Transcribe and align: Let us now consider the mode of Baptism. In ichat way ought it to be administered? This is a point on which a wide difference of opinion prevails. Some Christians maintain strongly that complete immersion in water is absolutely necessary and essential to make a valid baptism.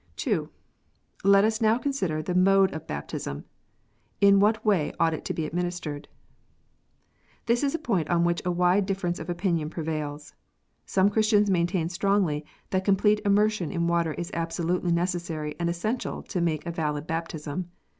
Let 1.23 1.43
us 1.45 1.61
now 1.61 1.77
consider 1.77 2.23
the 2.23 2.33
mode 2.33 2.73
of 2.73 2.87
Baptism. 2.87 3.45
In 4.19 4.39
ichat 4.39 4.65
way 4.65 4.93
ought 4.99 5.13
it 5.13 5.23
to 5.25 5.33
be 5.35 5.45
administered? 5.45 6.07
This 7.45 7.61
is 7.61 7.75
a 7.75 7.85
point 7.85 8.09
on 8.09 8.23
which 8.23 8.41
a 8.43 8.49
wide 8.49 8.87
difference 8.87 9.19
of 9.19 9.29
opinion 9.29 9.69
prevails. 9.69 10.33
Some 10.87 11.09
Christians 11.11 11.51
maintain 11.51 11.87
strongly 11.87 12.43
that 12.71 12.83
complete 12.83 13.21
immersion 13.23 13.71
in 13.71 13.85
water 13.85 14.15
is 14.15 14.31
absolutely 14.33 14.91
necessary 14.91 15.53
and 15.59 15.69
essential 15.69 16.23
to 16.23 16.41
make 16.41 16.65
a 16.65 16.71
valid 16.71 17.05
baptism. 17.05 17.69